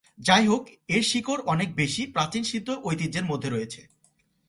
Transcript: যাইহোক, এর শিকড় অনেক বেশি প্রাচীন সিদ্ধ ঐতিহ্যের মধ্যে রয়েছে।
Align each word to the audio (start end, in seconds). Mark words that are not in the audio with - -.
যাইহোক, 0.19 0.63
এর 0.87 1.01
শিকড় 1.01 1.41
অনেক 1.45 1.69
বেশি 1.75 2.03
প্রাচীন 2.05 2.43
সিদ্ধ 2.43 2.69
ঐতিহ্যের 2.83 3.25
মধ্যে 3.25 3.49
রয়েছে। 3.49 3.81